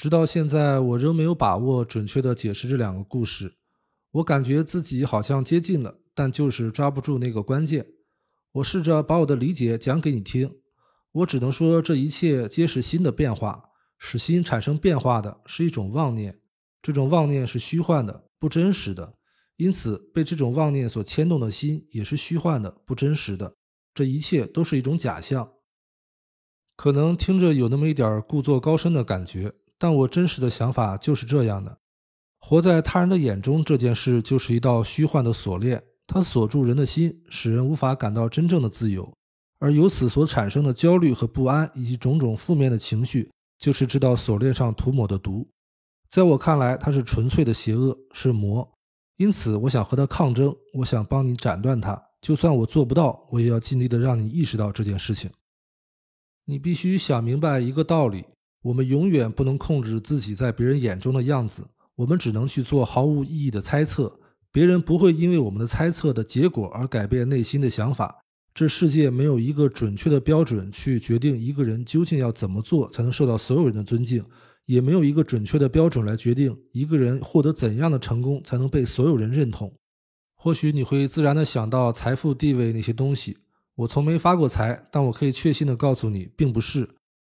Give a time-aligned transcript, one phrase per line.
[0.00, 3.58] 直到现在，我仍没有把握准确地解释这两个故事。
[4.12, 7.86] 我感觉自己好像接近了，但就是抓不住那个关键。
[8.52, 10.56] 我试着把我的理解讲给你听，
[11.12, 13.64] 我只能说这一切皆是心的变化。
[13.98, 16.40] 使心产生变化的是一种妄念，
[16.80, 19.12] 这种妄念是虚幻的、不真实的，
[19.56, 23.52] 因此被这种妄念所牵动的心也是虚幻的、不真实的。
[23.92, 25.52] 这一切都是一种假象。
[26.74, 31.78] 可能听着有那么一点故作高深的感觉，但我真实的想法就是这样的：
[32.38, 39.10] 活在他人的眼中这件事，就是一道虚幻的锁链，它锁住人的心，使人无法感到真正的自由，
[39.58, 43.30] 而由此所产生的焦虑和不安，以及种种负面的情绪。
[43.58, 45.48] 就是这道锁链上涂抹的毒，
[46.08, 48.70] 在我看来，它是纯粹的邪恶，是魔。
[49.16, 52.02] 因此，我想和它抗争，我想帮你斩断它。
[52.20, 55.30] 就算我做不到，我也要尽力的让你意识到这件事情。
[56.46, 58.24] 你必须想明白一个道理：
[58.62, 64.20] 我们永远不能控制自己在别人眼中的样子，我们只能去做毫无意义的猜测。
[64.52, 68.20] 别人不会因为我们的猜测的结果而改变内心的想法。
[68.52, 74.24] 这世界没有一个准确的标准去决定一个人究竟要怎么做才能受到所有人的尊敬，
[74.66, 79.72] 也没有一个准确的标准来决定一个人获得怎样的成功才能被所有人认同。
[80.34, 83.38] 或许你会自然地想到财富、地位那些东西。
[83.76, 86.88] 我从没发过财，但我可以确信地告诉你，并不是。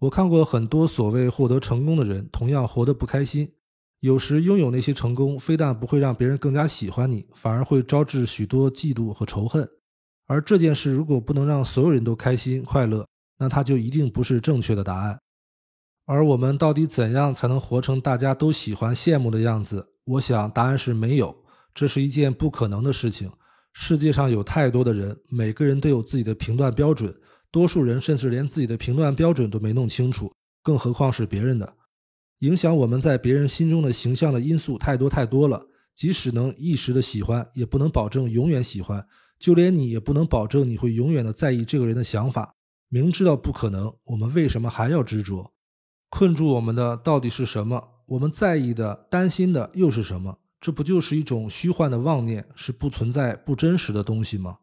[0.00, 3.52] 我看过很多所谓获得成功的人，同样活得不开心。
[4.00, 9.68] 有时拥有那些成功，非但不会让别人更加喜欢你，反而会招致许多嫉妒和仇恨。
[10.28, 13.04] 而这件事如果不能让所有人都开心快乐，
[13.38, 15.18] 那它就一定不是正确的答案。
[16.06, 19.94] 而我们到底怎样才能活成大家都喜欢羡慕的样子？
[20.04, 21.36] 我想答案是没有，
[21.74, 23.30] 这是一件不可能的事情。
[23.72, 27.12] 世界上有太多的人，每个人都有自己的评断标准，
[27.58, 31.74] 多数人甚至连自己的评断标准都没弄清楚，更何况是别人的。
[32.38, 39.04] 影响我们在别人心中的形象的因素太多太多了，即使能一时的喜欢，也不能保证永远喜欢。
[39.40, 42.54] 就连你也不能保证你会永远的在意这个人的想法。
[42.88, 45.52] 明知道不可能，我们为什么还要执着？
[46.08, 47.82] 困住我们的到底是什么？
[48.06, 50.38] 我们在意的、担心的又是什么？
[50.60, 54.58] 这不就是一种虚幻的妄念，是不存在、不真实的东西吗？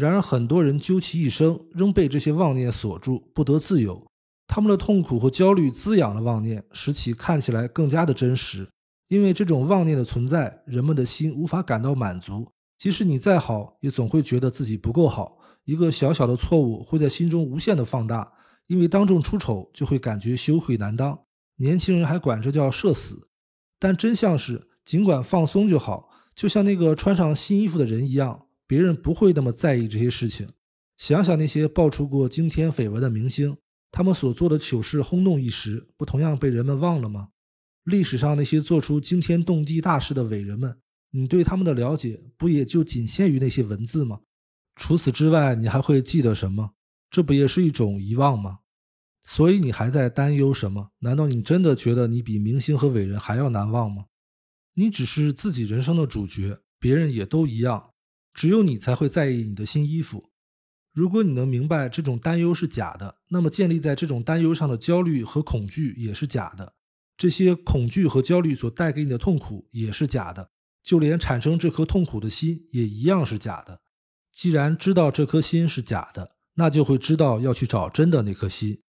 [0.00, 4.06] 然而，很多人究其一生，仍被这些妄念锁住，不得自由。
[4.46, 8.66] 他们的痛苦和焦虑滋养了妄念，使其看起来更加的真实。
[9.08, 12.48] 因为这种妄念的存在，人们的心无法感到满足。
[12.78, 15.36] 即使你再好，也总会觉得自己不够好。
[15.64, 18.32] 一个小小的错误会在心中无限的放大，
[18.68, 21.18] 因为当众出丑就会感觉羞愧难当。
[21.56, 23.28] 年轻人还管这叫社死，
[23.78, 30.48] 但真相是，尽管放松就好，就像那个穿上新衣服的人一样，别人不会那么在意这些事情。
[30.96, 33.56] 想想那些爆出过惊天绯闻的明星，
[33.90, 37.30] 他们所做的糗事轰动一时，不同样被人们忘了吗？
[37.82, 40.78] 历史上那些做出惊天动地大事的伟人们。
[41.10, 44.20] 你对他们的了解不也就仅限于那些文字吗？
[44.76, 46.74] 除此之外，你还会记得什么？
[47.10, 48.60] 这不也是一种遗忘吗？
[49.24, 50.90] 所以你还在担忧什么？
[51.00, 54.04] 难道你真的觉得你比明星和伟人还要难忘吗？
[54.74, 57.89] 你只是自己人生的主角，别人也都一样，
[58.32, 60.30] 只有你才会在意你的新衣服。
[60.92, 66.74] 如果你能明白这种担忧是假的，那么建立在这种担忧上的焦虑和恐惧也是假的，
[67.16, 70.50] 这些恐惧和焦虑所带给你的痛苦也是假的。
[70.82, 73.82] 就连产生这颗痛苦的心也一样是假的。
[74.32, 78.82] 既然知道这颗心是假的，那就会知道要去找真的那颗心。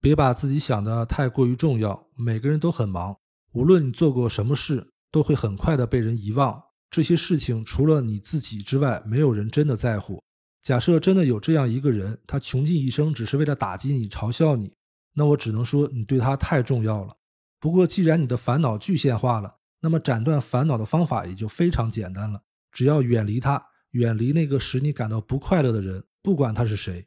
[0.00, 2.08] 别把自己想的太过于重要。
[2.16, 3.16] 每个人都很忙，
[3.52, 6.65] 无论你做过什么事，都会很快的被人遗忘。
[6.96, 10.24] 这些事情除了你自己之外，没有人真的在乎。
[10.62, 14.72] 假设真的有这样一个人，他穷尽一生只是为了打击你、嘲笑你，
[15.12, 17.14] 那我只能说你对他太重要了。
[17.60, 22.40] 不过，既然你的烦恼具现化了，那么斩断烦恼的方法也就非常简单了，
[22.72, 27.06] 只要远离他，远离那个使你感到不快乐的人，不管他是谁。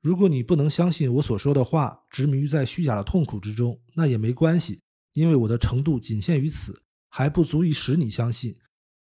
[0.00, 4.80] 如果你不能相信我所说的话，执迷于在虚假的痛苦之中，那也没关系，
[5.12, 6.80] 因为我的程度仅限于此，
[7.10, 8.56] 还不足以使你相信。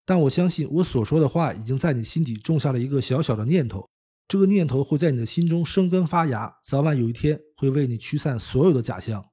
[0.06, 3.90] 但我相信我所说的话已经在你心底种下了一个小小的念头，
[4.28, 9.26] 这个念头会在你的心中生根发芽，早晚有一天会为你驱散所有的假象。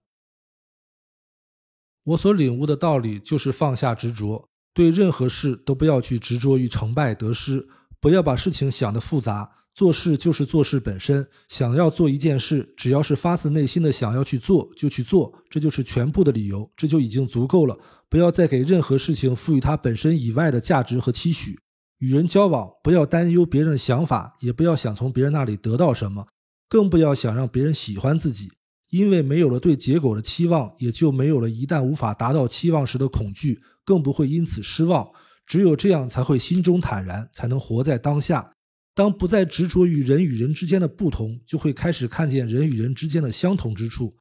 [2.04, 7.68] 我所领悟的道理就是放下执着，对任何事都不要去执着于成败得失，
[8.00, 9.61] 不要把事情想得复杂。
[9.74, 17.76] 做事就是做事本身，想要做一件事，只要是发自内心的想要去做，就去做，这就是全部的理由，这就已经足够了。
[18.08, 21.58] 不要再给任何事情赋予它本身以外的价值和期许。
[21.98, 26.26] 与人交往，不要担忧别人的想法，也不要想从别人那里得到什么，
[26.68, 28.50] 更不要想让别人喜欢自己。
[28.90, 35.08] 因为没有了对结果的期望，也就没有了一旦无法达到期望时的恐惧，更不会因此失望。
[35.46, 38.52] 只有这样，才会心中坦然，才能活在当下。
[38.94, 44.16] 当不再执着于人与人之间的不同，就会开始看见人与人之间的相同之处。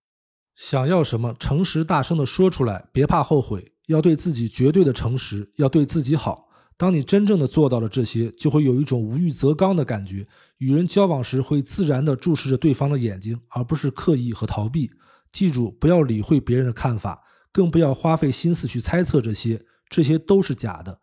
[0.55, 3.73] 想要什么，诚实大声地说出来，别怕后悔。
[3.87, 6.47] 要对自己绝对的诚实，要对自己好。
[6.77, 10.25] 当你真正的做到了这些，就会有一种无欲则刚的感觉。
[10.59, 14.89] 与人交往时，会自然地注视着对方的眼睛，而不是刻意和逃避。
[15.31, 17.21] 记住，不要理会别人的看法，
[17.51, 21.01] 更不要花费心思去猜测这些，这些都是假的。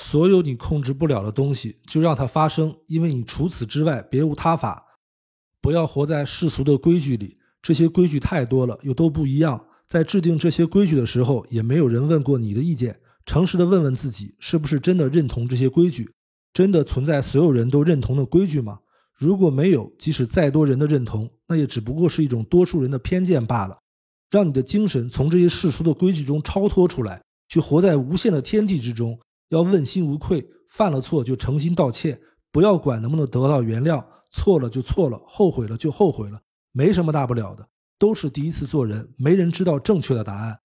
[0.00, 4.86] 所有你控制不了的东西，就让它发生，因为你除此之外别无他法。
[5.60, 9.66] 不要活在世俗的规矩里，这些规矩太多了，又都不一样。
[9.88, 13.00] 在制定这些规矩的时候，也没有人问过你的意见。
[13.26, 16.08] 诚实的问问自己，是不是真的认同这些规矩？
[16.52, 18.78] 真的存在所有人都认同的规矩吗？
[19.12, 23.76] 如果没有，即使再多人的认同，那也只不过是一种多数人的偏见罢了。
[24.30, 29.18] 让你的精神从这些世俗的规矩中超脱出来，去活在无限的天地之中。
[29.48, 32.20] 要问心无愧，犯了错就诚心道歉，
[32.52, 36.42] 不要管能不能得到原谅，错了就错了，后悔了就后悔了，
[36.72, 37.68] 没什么大不了的。
[37.98, 40.60] 都是第一次做人，没人知道正确的答案。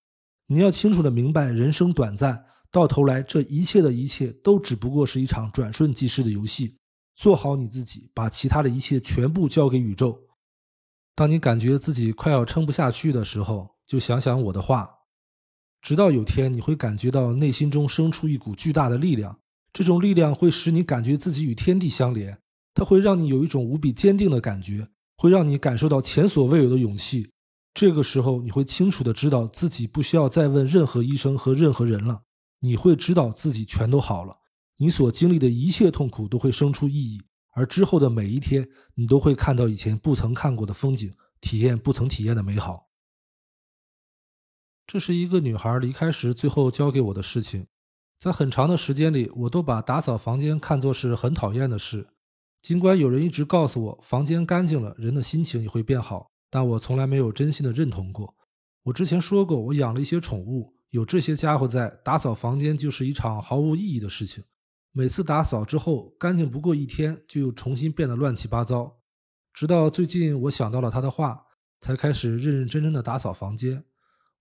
[0.47, 6.77] 你要清楚的明白，人生短暂，到头来这一切的一切都只不过是一场转瞬即逝的游戏。
[7.15, 10.19] 做好你自己，把其他的一切全部交给宇宙。
[11.15, 14.89] 当你感觉自己快要撑不下去的时候，就想想我的话。
[15.83, 19.37] 直到有天，你会感觉到内心中生出一股巨大的力量，
[19.71, 22.39] 这种力量会使你感觉自己与天地相连，
[22.73, 24.87] 它会让你有一种无比坚定的感觉。
[25.15, 27.29] 会让你感受到前所未有的勇气。
[27.73, 32.23] 这个时候，你会清楚的知道自己不需要再问任何医生和任何人了。
[32.59, 34.35] 你会知道自己全都好了。
[34.79, 37.21] 你所经历的一切痛苦都会生出意义，
[37.53, 42.87] 而之后的每一天，你都会看到以前不曾看过的风景，体验不曾体验的美好。
[44.85, 47.67] 这是一个女孩离开时最后交给我的事情。
[48.19, 52.07] 在很长的时间里，我都把打扫房间看作是很讨厌的事。
[52.61, 58.35] 尽管有人一直告诉我，房间干净了，人的心情也会变好，但我从来没有真心的认同过。
[58.83, 64.43] 我之前说过，我养了一些宠物，有这些家伙在，打扫房间就是一场毫无意义的事情。
[64.93, 68.99] 每次打扫之后，干净不过一天，就又重新变得乱七八糟。
[69.53, 71.45] 直到最近，我想到了他的话，
[71.81, 73.83] 才开始认认真真的打扫房间。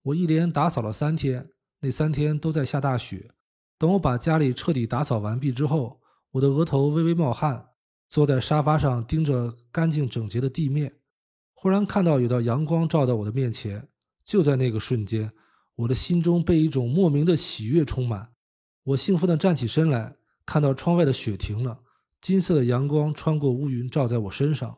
[0.03, 1.45] 我一连打扫了三天，
[1.79, 3.31] 那三天都在下大雪。
[3.77, 6.01] 等我把家里彻底打扫完毕之后，
[6.31, 7.69] 我的额头微微冒汗。
[8.09, 10.93] 坐在沙发上，盯着干净整洁的地面，
[11.53, 13.87] 忽然看到有道阳光照到我的面前。
[14.23, 15.31] 就在那个瞬间，
[15.75, 18.33] 我的心中被一种莫名的喜悦充满。
[18.83, 21.79] 我兴奋地站起身来，看到窗外的雪停了，
[22.21, 24.77] 金色的阳光穿过乌云照在我身上。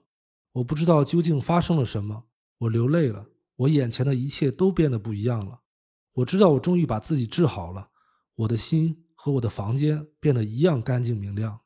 [0.54, 2.24] 我不知道究竟发生了什么，
[2.60, 3.26] 我流泪了。
[3.56, 5.62] 我眼前的一切都变得不一样了。
[6.14, 7.90] 我知道我终于把自己治好了，
[8.36, 11.60] 我的心和我的房间变得一样干净明亮。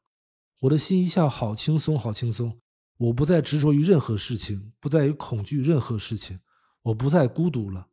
[0.62, 2.59] 我的心一下好轻松，好轻松。
[2.97, 6.39] 我不再执着于任何事情，不再于恐惧任何事情。
[6.81, 7.88] 我不再孤独了。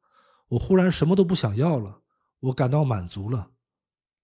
[0.49, 2.00] 我忽然什么都不想要了。
[2.40, 3.50] 我感到满足了。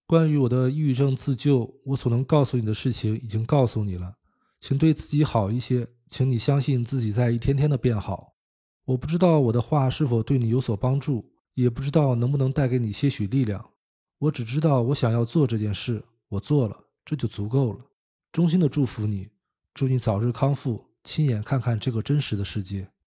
[0.07, 4.17] 关于我的抑郁症自救，我所能告诉你的事情已经告诉你了。
[4.61, 8.35] 请对自己好一些，请你相信自己在一天天的变好。
[8.85, 11.25] 我不知道我的话是否对你有所帮助，
[11.55, 13.71] 也不知道能不能带给你些许力量。
[14.19, 17.81] 我只知道我想要做这件事，我做了，这就足够了。
[18.31, 19.29] 衷心的祝福你，
[19.75, 22.92] 祝你早日康复，亲眼看看这个真实的世界。